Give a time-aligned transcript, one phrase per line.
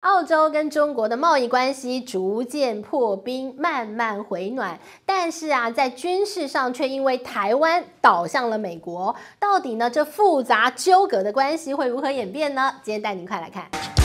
[0.00, 12.76] 澳洲跟中国的贸易关系逐渐破冰，慢慢回暖，但是啊，在军事上却因为台湾倒向了美国，到底呢，这复杂纠葛的关系会如何演变呢？
[12.82, 13.99] 今天带您快来看。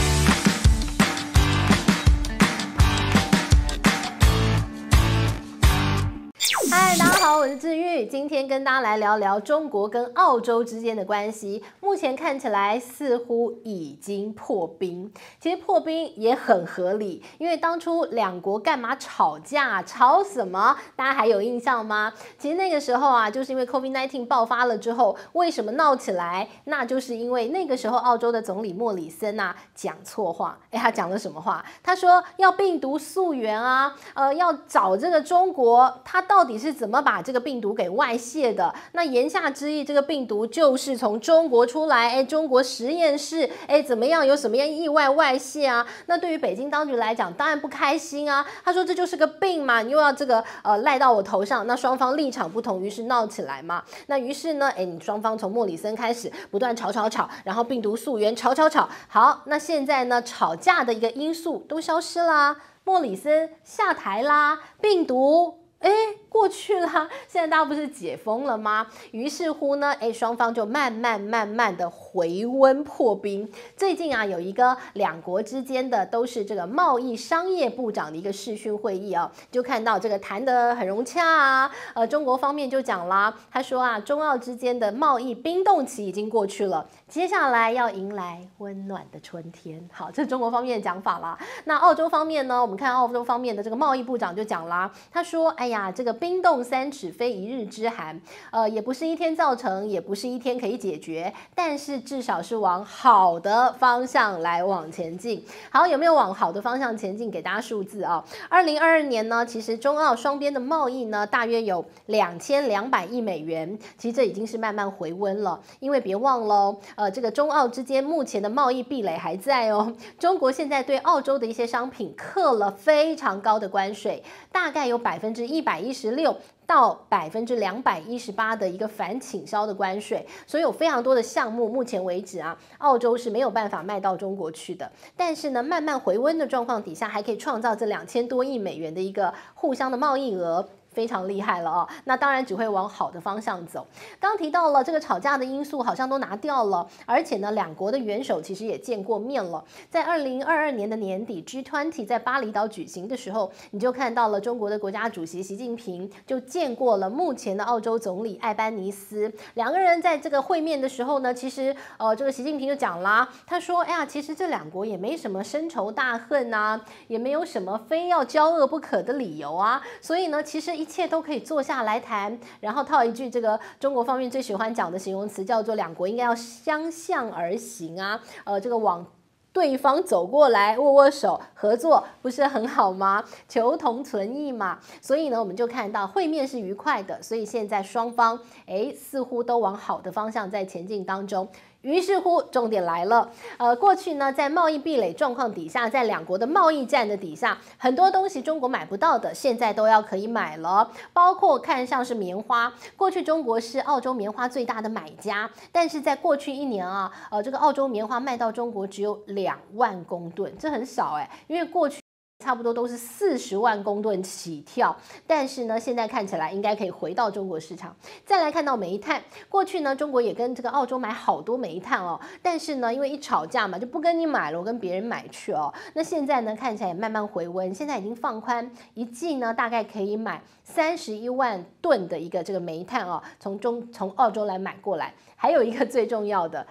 [7.46, 11.64] 我是志玉，今天跟大家来聊聊中国跟澳洲之间的关系。
[11.80, 19.84] 目前看起来似乎已经破冰，其实破冰也很合理，因为当初两国干嘛吵架？
[19.84, 20.76] 吵什么？
[20.95, 22.12] 大家还有印象吗？
[22.40, 26.49] 其实那个时候啊，就是因为 COVID-19 爆发了之后，为什么闹起来？
[26.63, 30.57] 那就是因为那个时候澳洲的总理莫里森啊讲错话。
[30.71, 31.63] 哎，他讲了什么话？
[31.84, 36.55] 他说要病毒溯源啊，呃，要找这个中国，他到底。
[36.55, 38.73] 是怎么把这个病毒给外泄的？
[38.94, 44.26] 那言下之意，这个病毒就是从中国出来，哎，中国实验室，哎，怎么样？
[44.26, 45.85] 有什么样意外外泄啊？
[46.05, 48.45] 那对于北京当局来讲，当然不开心啊。
[48.63, 51.68] 他说这就是个病嘛，你又要这个呃赖到我头上。
[51.68, 53.84] 那双方立场不同，于是闹起来嘛。
[54.07, 58.88] 那于是呢，哎，你双方从莫里森开始不断吵吵吵，然后病毒溯源，吵吵吵。
[59.10, 65.65] 好，那现在呢，吵架的一个因素都消失啦，莫里森下台啦，病毒。
[65.79, 65.91] 哎，
[66.29, 66.88] 过去了，
[67.28, 68.88] 现在大家不是解封了吗？
[69.12, 73.47] 于是乎呢，哎，双方就慢慢慢慢的回温破冰。
[73.78, 81.69] 最近啊，有一个两国之间的都是这个贸易商业部长的一个视讯会议啊，就看到这个谈得很融洽啊。
[81.94, 89.88] 呃，中国方面就讲啦，他说啊，中澳之间的贸易冰冻期已经过去了，接下来要迎来温暖的春天。
[89.94, 91.38] 好，这是中国方面的讲法啦。
[91.66, 95.65] 那澳洲方面呢，我们看澳洲方面的这个贸易部长就讲啦，他说，哎。
[95.66, 98.22] 哎呀，这个冰冻三尺非一日之寒，
[98.52, 105.44] 呃，也不是一天造成，也不是一天可以解决，但是至少是往好的方向来往前进。
[105.72, 107.31] 好，有没有往好的方向前进？
[107.31, 115.59] 给大家数字啊，二零二二年呢，其实中澳双边的贸易呢，大约有两千两百亿美元，其实这已经是慢慢回温了。
[115.79, 119.91] 因为别忘了，呃，这个中澳之间目前的贸易壁垒还在哦。
[120.19, 125.54] 中国现在对澳洲的一些商品课了非常高的关税，大概有百分之一。
[125.55, 126.35] 一百一十六
[126.66, 134.91] 到百分之两百一十八的一个反倾销的关税，所以有非常多的项目，目前为止啊，澳洲是没有办法卖到中国去的。
[135.15, 140.67] 但是呢，慢慢回温的状况底下，还可以创造这两千多亿美元的一个互相的贸易额。
[140.95, 143.85] 非常厉害了哦，那当然只会往好的方向走。
[144.17, 149.61] 刚提到了这个吵架的因素好像都拿掉了，而且呢，两国的元首其实也见过面了。
[149.89, 159.29] 在二零二二年的年底，G20 在巴厘岛举行的时候，你就看到了中国的国家主席习近平就见过了目前的澳洲总理艾班尼斯。
[159.56, 166.79] 两个人在这个会面的时候呢，其实呃，这个习近平就讲啦，他说：“哎呀，其实这两国也没什么深仇大恨呐，
[167.09, 179.03] 也没有什么非要交恶不可的理由啊，所以呢，其实一。”一切都可以坐下来谈，然后套一句这个中国方面最喜欢讲的形容词，叫做两国应该要相向而行啊，呃，这个往
[179.51, 183.24] 对方走过来握握手合作，不是很好吗？
[183.50, 184.78] 求同存异嘛。
[185.01, 191.47] 所以呢，我们就看到会面是愉快的，所以现在双方诶似乎都往好的方向在前进当中。
[191.85, 193.29] 于是乎，重点来了。
[193.57, 200.90] 呃，过去呢，在贸易壁垒状况底下，在两国的贸易战的底下，很多东西中国买不到的，现在都要可以买了。
[201.13, 212.04] 包括看像是棉花，过去中国是澳洲棉花最大的买家，但是在过去一年啊，呃，这个澳洲棉花卖到中国只有两万公吨，这很少哎，因为过去。
[212.45, 214.95] 差不多都是四十万公吨起跳，
[215.25, 217.95] 但是呢，现在看起来应该可以回到中国市场。
[218.23, 219.19] 再来看到煤炭，
[219.50, 225.73] 过去呢，中国也跟这个澳洲买好多煤炭哦，但是呢，因为一吵架嘛，就不跟你买了，我跟别人买去哦。
[225.95, 235.12] 那现在呢，看起来也慢慢回温，现在已经放宽，一季呢大概可以买三十一万吨的一个这个煤炭哦，从中从澳洲来买过来。
[235.35, 236.66] 还有一个最重要的。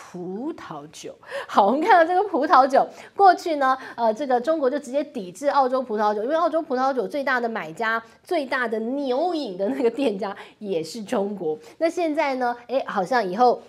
[0.00, 1.14] 葡萄酒，
[1.46, 11.56] 好，我们看到这个葡萄酒，过去呢，呃，这个中国就直接抵制澳洲葡萄酒，因为澳洲葡萄酒最大的买家、最大的牛饮的那个店家也是中国。
[11.78, 13.62] 那现在呢，哎，好像以后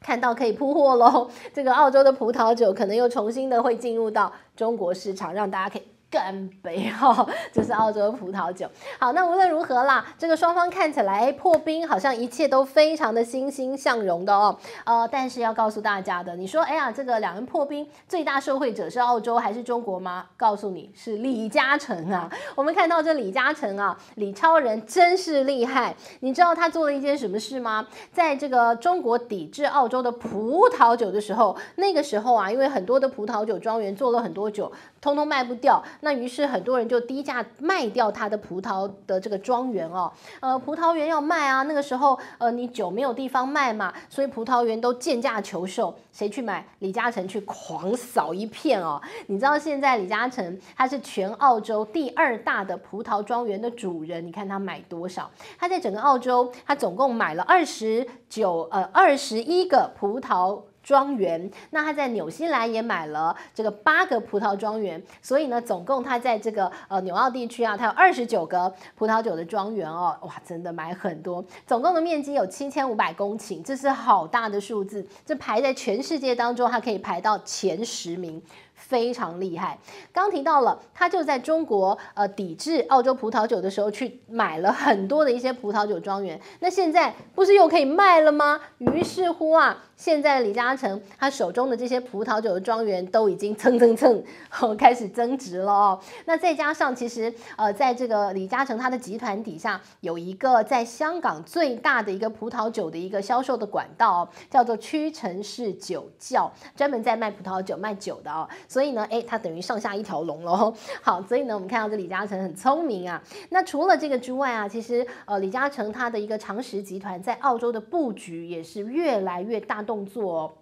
[0.00, 5.82] 看到可以铺货喽，这个澳洲的葡萄酒可能又重新的会进入到中国市场，让大家可以。
[6.14, 7.26] 干杯哈！
[7.52, 8.70] 这是澳洲葡萄酒。
[9.00, 14.56] 好，那无论如何啦，这个双方看起来破冰，好像一切都非常的欣欣向荣的哦。
[14.84, 20.26] 呃，但是要告诉大家的，你说，哎呀，这个两人破冰，最大受惠者是澳洲还是中国吗？
[20.36, 22.30] 告诉你是李嘉诚啊。
[22.54, 25.96] 我们看到这李嘉诚啊，李超人真是厉害。
[26.20, 27.84] 你知道他做了一件什么事吗？
[28.12, 34.70] 在这个中国抵制澳洲的葡萄酒的时候，那个时候啊，因为很多的葡萄酒庄园做了很多酒，
[35.00, 35.82] 通通卖不掉。
[36.04, 46.64] 那于是很多人就低价卖掉他的葡萄的这个庄园哦，呃，葡萄园要卖啊，那个时候呃，你酒没有地方卖嘛，所以葡萄园都贱价求售，谁去买？
[46.80, 49.00] 李嘉诚去狂扫一片哦。
[49.28, 55.30] 你知道现在李嘉诚他是全澳洲第二大的葡萄庄园的主人，你看他买多少？
[55.58, 60.60] 他在整个澳洲，他总共买了二十九呃二十一个葡萄。
[60.84, 78.42] 庄园，那他在纽西兰也买了这个八个葡萄庄园，所以呢，总共他在这个呃纽澳地区啊，他有二十九个葡萄酒的庄园哦，哇，真的买很多，总共的面积有七千五百公顷，这是好大的数字，这排在全世界当中，它可以排到前十名。
[78.76, 79.78] 非常厉害，
[80.12, 88.60] 刚提到了，他就在中国呃抵制澳洲葡萄酒的时候去买了很多的一些葡萄酒庄园，那现在不是又可以卖了吗？
[88.78, 94.22] 于是乎啊，现在李嘉诚他手中的这些葡萄酒的庄园都已经蹭蹭蹭
[94.76, 96.00] 开始增值了哦。
[96.26, 108.48] 那再加上其实呃，在这个李嘉诚他的集团底下有一个在香港最大的一个葡萄酒的一个销售的管道哦，叫做屈臣氏酒窖，专门在卖葡萄酒卖酒的哦。
[108.68, 110.74] 所以呢，诶，他等于上下一条龙喽。
[111.02, 113.22] 好，所以呢，我们看到这李嘉诚很聪明啊。
[113.50, 120.58] 那除了这个之外啊，其实呃，李嘉诚他的一个长实集团在澳洲的布局也是越来越大动作。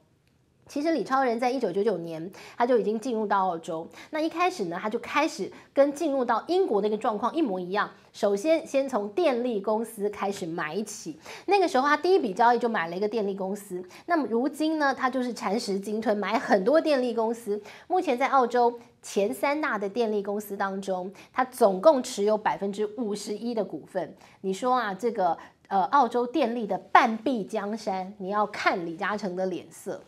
[0.69, 7.91] 其实李超人在一九九九年他就已经进入到澳洲，那一开始呢，他就开始跟进入到英国的一个状况一模一样。
[8.13, 13.85] 首先，先从电力公司开始买起，那个时候他第一笔交易就买了一个电力公司。
[14.07, 17.61] 那么如今呢，他就是蚕食鲸吞，买很多电力公司。
[17.89, 24.15] 目前在澳洲前三大的电力公司当中，他总共持有百分之五十一的股份。
[24.41, 25.37] 你说啊，这个
[25.73, 29.99] 呃，澳洲电力的半壁江山，你要看李嘉诚的脸色。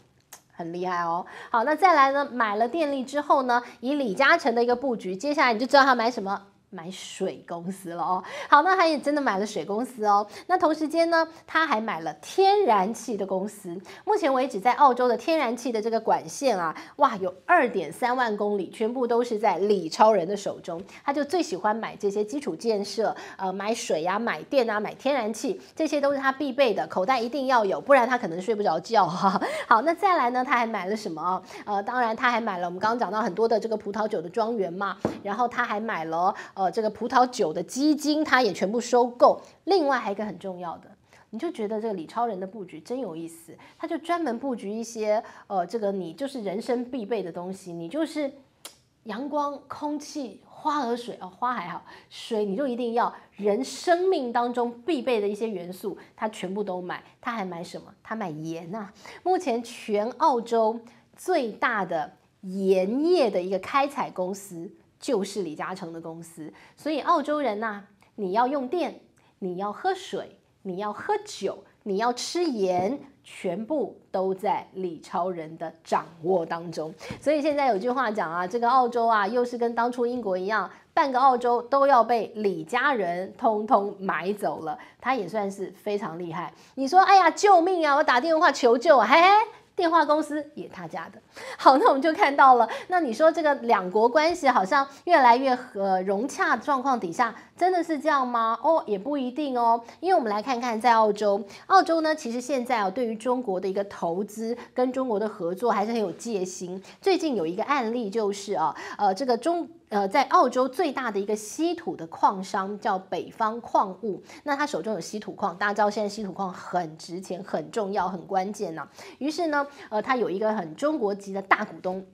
[0.53, 2.29] 很厉害哦，好，那再来呢？
[2.31, 6.43] 买了电力之后呢，以李嘉诚的一个布局，接下来你就知道他买什么。
[6.75, 10.27] 买水公司了哦，好，那他也真的买了水公司哦。
[10.49, 13.81] 那同时间呢，他还买了天然气的公司。
[14.05, 20.83] 目前为止，在澳洲的天然气的这个管线啊，哇，有二点三万公里，全部都是在李超人的手中。
[21.05, 29.41] 他就最喜欢买这些基础建设，呃，买水呀、买电啊、买天然气，这些都是他必备的，口袋一定要有，不然他可能睡不着觉哈。
[29.69, 31.41] 好，那再来呢，他还买了什么？
[31.65, 36.64] 呃，当然他还买了我们刚刚讲到很多的这个葡萄酒的庄园嘛，然后他还买了呃。
[36.71, 39.41] 这个葡萄酒的基金，他也全部收购。
[39.65, 40.91] 另外还有一个很重要的，
[41.31, 48.31] 你就觉得这个李超人的布局真有意思，他就专门布局一些呃，这个你就是人生必备的东西，你就是
[49.05, 57.05] 阳光、空气、花和水哦，花还好，水你就一定要，人生命当中必备的一些元素，他全部都买。
[57.21, 57.93] 他还买什么？
[58.03, 58.95] 他买盐呐、啊。
[59.23, 60.81] 目前全澳洲
[61.15, 64.71] 最大的盐业的一个开采公司。
[65.05, 67.85] 就是李嘉诚的公司，所以澳洲人呐、
[68.15, 68.99] 你要用电，
[69.41, 76.91] 你要喝水，你要喝酒，你要吃盐，全部都在李超人的掌握当中。
[77.21, 84.79] 所以现在有句话讲啊，这个澳洲啊，又是跟当初英国一样，半个澳洲都要被李家人通通买走了。
[85.03, 86.51] 他也算是非常厉害。
[86.77, 87.95] 你说，哎呀，救命啊！
[87.97, 89.29] 我打电话求救，嘿嘿。
[89.77, 91.21] 电话公司也他家的。
[91.59, 92.69] 好，那我们就看到了。
[92.89, 98.59] 那你说这个两国关系好像越来越和融洽状况底下，真的是这样吗？
[98.63, 99.83] 哦，也不一定哦。
[100.01, 106.83] 因为我们来看看，在澳洲，澳洲呢，其实现在啊，对于中国的一个投资跟中国的合作还是很有戒心。
[107.01, 109.69] 最近有一个案例就是啊，呃，这个中。
[109.95, 118.89] 呃，在澳洲最大的一个稀土的矿商叫北方矿物，那他手中有稀土矿，大家知道现在稀土矿很值钱、很重要、很关键呐。
[119.19, 122.05] 于是呢，呃，他有一个很中国籍的大股东。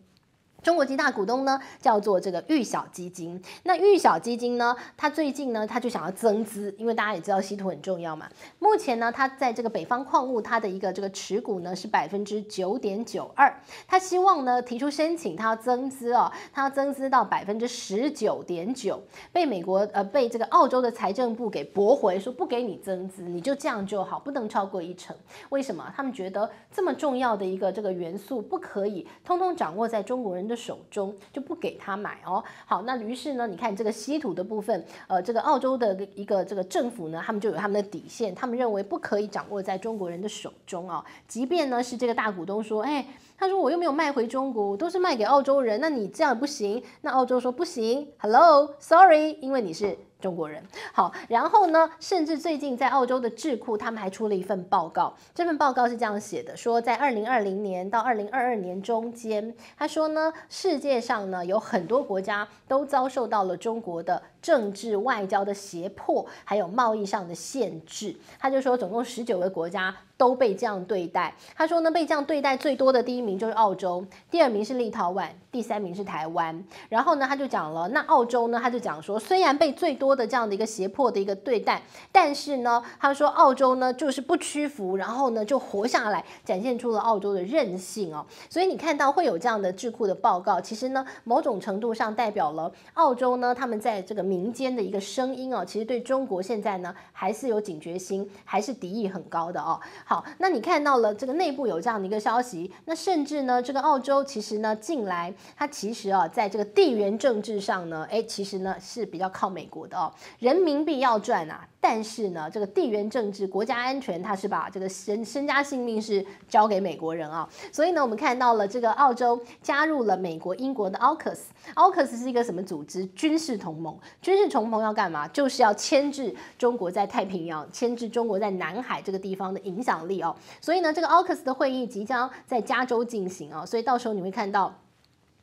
[0.63, 3.41] 中国籍大股东呢，叫做这个裕小基金。
[3.63, 8.29] 那裕小基金呢，他最近呢，他就想要增资，因为大家也知道稀土很重要嘛。
[8.59, 13.55] 目前呢，他在这个北方矿物，他的一个这个持股呢是百分之九点九二。
[13.87, 19.03] 他希望呢提出申请，他要增资哦，他要增资到百分之十九点九，
[19.33, 25.17] 被美国呃被这个澳洲的财政部给驳回，说不给你增资，你就这样就好，不能超过一成。
[25.49, 25.93] 为什么？
[25.97, 32.45] 他们觉得这么重要的一个这个元素不可以通通掌握在中国人的手中，就不给他买哦。
[32.67, 41.05] 好，那于是呢，你看这个稀土的部分，呃，这个澳洲的一个这个政府呢，他们就有他们的底线，他们认为不可以掌握在中国人的手中啊。
[41.29, 43.07] 即便呢是这个大股东说，哎，
[43.39, 46.83] 他说我又没有卖回中国，都是卖给澳洲人，那你这样不行。
[47.03, 49.97] 那澳洲说不行，Hello，Sorry，因为你是。
[50.21, 50.63] 中国人
[50.93, 55.15] 好，然后呢，甚至最近在澳洲的智库，他们还出了一份报告。
[55.35, 68.15] 这份报告是这样写的：说在二零二零年到二零二二年中间，他说呢，世界上呢有很多国家都遭受到了中国的政治外交的胁迫，还有贸易上的限制。
[68.39, 71.35] 他就说，总共十九个国家都被这样对待。
[71.55, 76.65] 他说呢，被这样对待最多的第一名就是澳洲，第二名是立陶宛，第三名是台湾。
[76.89, 81.83] 然后呢，他就讲了，那澳洲呢，他就讲说，虽然被最多的这样的一个胁迫的一个对待，
[82.13, 88.25] 但是呢，他说澳洲呢就是不屈服，然后呢就活下来，展现出了澳洲的韧性哦。
[88.49, 99.81] 所以你看到会有这样的智库的报告，其实呢某种程度上代表了澳洲呢他们在这个民间的一个声音哦，其实对中国现在呢还是有警觉心，还是敌意很高的哦。
[100.05, 110.13] 好，那你看到了这个内部有这样的一个消息，那甚至呢这个澳洲其实呢近来它其实啊在这个地缘政治上呢，哎其实呢是比较靠美国的哦。
[110.39, 117.49] 人民币要赚啊，但是呢，这个地缘政治、国家安全，它是把这个身身家性命是交给美国人啊。
[117.73, 121.39] 所以呢，我们看到了这个澳洲加入了美国、英国的 AUKUS。
[121.75, 123.07] AUKUS 是一个什么组织？
[123.07, 123.99] 军事同盟。
[124.21, 125.27] 军事同盟要干嘛？
[125.29, 130.37] 就是要牵制中国在太平洋、牵制中国在南海这个地方的影响力哦。
[130.61, 133.65] 所以呢，这个 AUKUS 的会议即将在加州进行啊。
[133.65, 134.75] 所以到时候你会看到。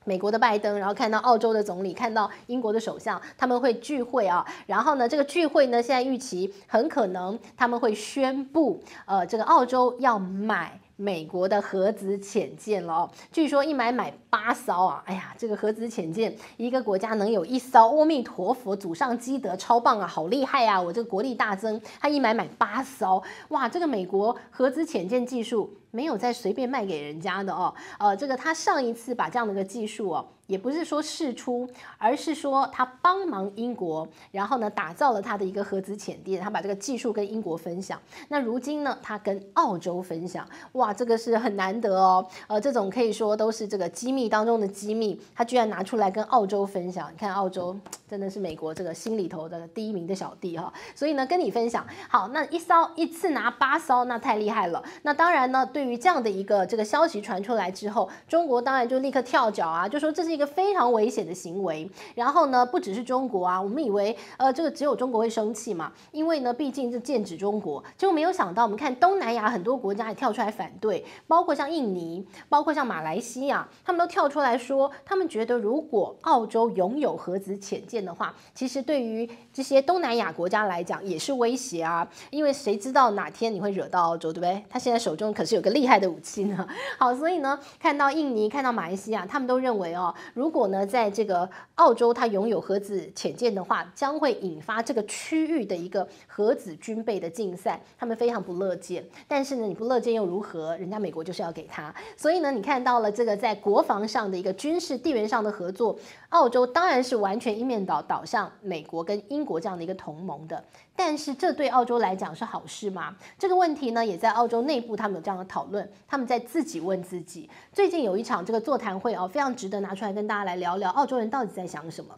[0.08, 4.46] 美国的拜登，然后看到澳洲的总理，看到英国的首相，他们会聚会啊。
[4.66, 10.80] 然后呢，这个聚会呢，现在预期很可能他们会宣布，呃，这个澳洲要买。
[10.98, 15.04] 美国的核子潜舰了哦，据说一买买八艘啊！
[15.06, 20.82] 哎呀，这个核子潜舰，一个国家能有一艘，阿弥陀佛，祖上积德，超棒啊，好厉害啊！
[20.82, 23.70] 我这个国力大增，他一买买八艘，哇！
[23.70, 30.27] 这个美国核子潜舰技术没有再随便卖给人家的哦，呃，这个他上一次把这样的一个技术哦。
[30.48, 38.01] 也不是说事出，而是说他帮忙英国，然后呢打造了他的一个核子潜舰，他把这个技术跟英国分享。
[38.30, 42.25] 那如今呢，他跟澳洲分享，哇，这个是很难得哦。
[42.48, 47.12] 呃，这种可以说都是这个机密当中的机密，他居然拿出来跟澳洲分享。
[47.12, 47.77] 你看，澳洲
[48.08, 50.72] 真的是美国这个心里头的第一名的小弟哈。
[50.96, 51.86] 所以呢，跟你分享。
[52.08, 54.82] 好，那一艘一次拿八艘，那太厉害了。
[55.01, 60.37] 那当然呢，对于这样的一个这个消息传出来之后，中国当然就立刻跳脚啊，就说这是。
[60.38, 84.63] 一个非常危险的行为，然后呢，不只是中国啊，我们以为呃，这个只有中国会生气嘛，因为呢，毕竟是剑指中国，结果没有想到，我们看东南亚很多国家也跳出来反对，包括像印尼，包括像马来西亚，他们都跳出来说，他们觉得如果澳洲拥有核子潜舰的话，其实对于这些东南亚国家来讲也是威胁啊，因为谁知道哪天你会惹到澳洲，对不对？
[84.70, 86.67] 他现在手中可是有个厉害的武器呢。
[87.00, 90.13] 好，所以呢，看到印尼，看到马来西亚，他们都认为哦。
[90.34, 99.03] 如果呢，在这个澳洲，它拥有核子潜舰的话，将会引发这个区域的一个核子军备的竞赛，他们非常不乐见。
[99.27, 100.75] 但是呢，你不乐见又如何？
[100.77, 101.93] 人家美国就是要给他。
[102.15, 105.98] 所以呢，你看到了这个在国防上的一个军事地缘上的合作，
[106.29, 110.63] 澳洲当然是完全一面倒倒向美国跟英国这样的一个同盟的。
[110.98, 113.16] 但是这对澳洲来讲是好事吗？
[113.38, 117.48] 这个问题呢，也在澳洲内部他们有这样的讨论，他们在自己问自己。
[117.72, 122.13] 最近有一场这个座谈会啊，非常值得拿出来跟大家来聊聊，澳洲人到底在想什么？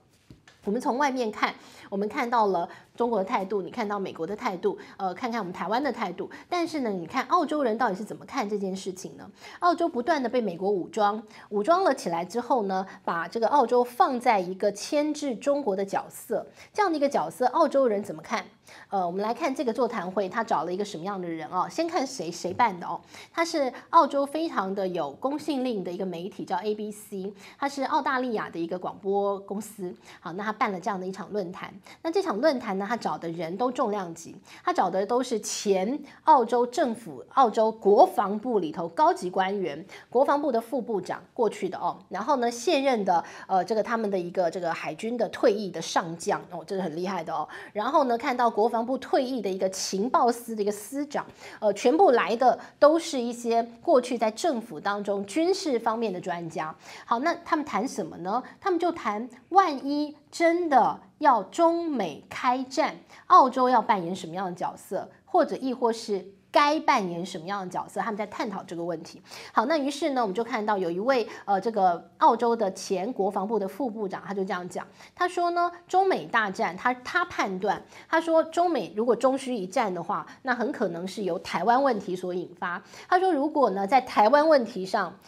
[0.63, 1.53] 我们从外面看，
[1.89, 2.69] 我们看到了。
[2.99, 9.25] 中国的态度，你看到美国的态度，呃，看看我们台湾的态度，但是呢，你看澳洲人到底是怎么看这件事情呢？
[9.59, 18.43] 澳洲不断的被美国武装，武装了起来之后呢，把这个澳洲放在一个牵制中国的角色，这样的一个角色，澳洲人怎么看？
[18.89, 21.69] 呃，我们来看这个座谈会，他找了一个什么样的人啊？
[21.69, 22.99] 先看谁谁办的哦，
[23.31, 29.95] 他是澳洲非常的有公信力的一个媒体，叫 ABC，他是澳大利亚的一个广播公司。
[30.19, 32.85] 好，那他办了这样的一场论坛，那这场论坛呢？
[32.89, 51.23] 他找的人都重量级，他找的都是前澳洲政府、澳洲国防部里头高级官员，国防部的副部长过去的哦，然后呢，现任的呃这个他们的一个这个海军的退役的上将哦，这是很厉害的哦，然后呢，看到国防部退役的一个情报司的一个司长，
[51.59, 56.75] 呃，全部来的都是一些过去在政府当中军事方面的专家。
[57.05, 58.41] 好，那他们谈什么呢？
[58.59, 60.15] 他们就谈万一。
[60.31, 62.95] 真的要中美开战，
[63.27, 68.01] 澳洲要扮演什么样的角色，或者亦或是该扮演什么样的角色？
[68.01, 69.21] 他们在探讨这个问题。
[69.53, 82.81] 好，那于是呢，我们就看到有一位呃，这个澳洲的前国防部的副部长，他就这样讲，他说呢，中美大战，他他判断，他说中美如果终须一战的话，那很可能是由台湾问题所引发。
[83.07, 85.19] 他说，如果呢，在台湾问题上，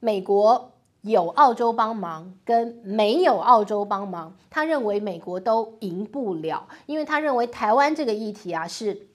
[0.00, 0.72] 美国
[1.06, 9.06] 有澳洲帮忙跟没有澳洲帮忙，他认为美国都赢不了，因为他认为台湾这个议题啊是。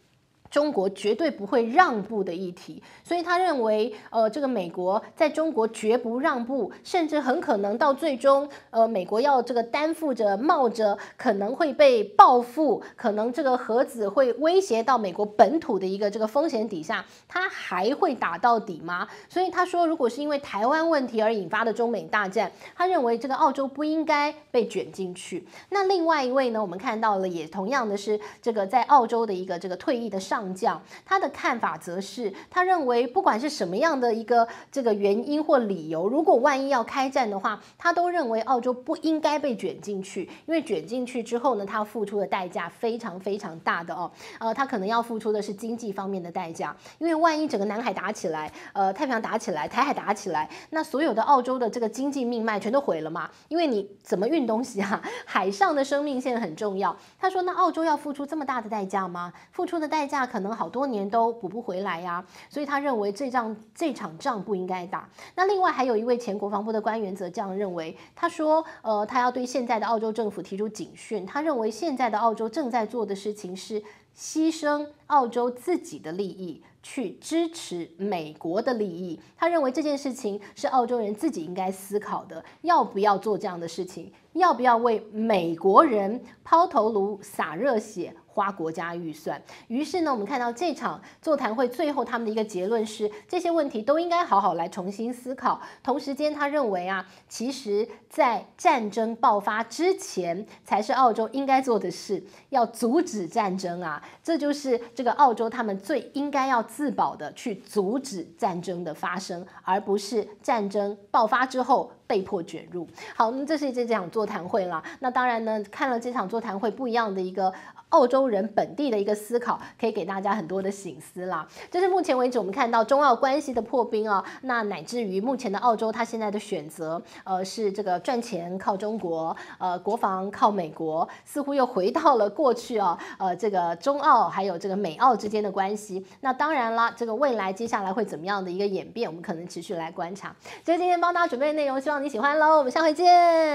[0.52, 19.08] 中国绝对不会让步的议题，所以他认为，呃，这个美国在中国绝不让步，甚至很可能到最终，呃，美国要这个担负着冒着可能会被报复，可能这个核子会威胁到美国本土的一个这个风险底下，他还会打到底吗？
[19.30, 25.48] 所以他说，如果是因为台湾问题而引发的中美大战，他认为这个澳洲不应该被卷进去。
[25.70, 30.41] 那另外一位呢，我们看到了，也同样的是这个在澳洲的一个这个退役的上。
[30.42, 55.00] 上将他的看法则是，他认为不管是什么样的一个这个原因或理由，如果万一要开战的话，他都认为澳洲不应该被卷进去，因为卷进去之后呢，他付出的代价非常非常大的哦，呃，他可能要付出的是经济方面的代价，因为万一整个南海打起来，呃，太平洋打起来，台海打起来，那所有的澳洲的这个经济命脉全都毁了嘛，因为你怎么运东西啊？
[55.26, 56.96] 海上的生命线很重要。
[57.20, 59.32] 他说，那澳洲要付出这么大的代价吗？
[59.52, 60.22] 付出的代价。
[60.32, 65.10] 可能好多年都补不回来呀，所以他认为这仗这场仗不应该打。
[65.36, 71.26] 那另外还有一位前国防部的官员则这样认为，他说，呃，他要对现在的澳洲政府提出警讯。
[71.26, 73.84] 他认为现在的澳洲正在做的事情是
[74.18, 79.20] 牺牲澳洲自己的利益，去支持美国的利益。
[79.36, 88.16] 他认为这件事情是澳洲人自己应该思考的，要不要做这样的事情，要不要为美国人抛头颅洒热血。
[88.34, 95.60] 花国家预算，于是呢，我们看到这场座谈会最后他们的一个结论是，这些问题都应该好好来重新思考。
[95.84, 111.92] 同时间，他认为啊，其实，在战争爆发之前，才是澳洲应该做的事，要阻止战争啊，这就是这个澳洲他们最应该要自保的，去阻止战争的发生，而不是战争爆发之后。
[112.12, 112.86] 被迫卷入。
[113.16, 114.84] 好，那这是一这讲座座谈会啦。
[115.00, 117.52] 那当然呢，看了这场座谈会，不一样的一个
[117.90, 121.48] 澳洲人本地的一个思考，可以给大家很多的醒思啦。
[121.72, 136.06] 这是目前为止我们看到中澳关系的破冰啊，那乃至于目前的澳洲，它现在的选择，呃，是这个赚钱靠中国，呃，国防靠美国，似乎又回到了过去啊，呃，这个中澳还有这个美澳之间的关系。
[136.20, 140.36] 那当然啦，这个未来接下来会怎么样的一个演变，我们可能持续来观察。
[140.64, 142.02] 所以今天帮大家准备的内容，希望。
[142.02, 143.50] 你喜欢喽，我们下回见。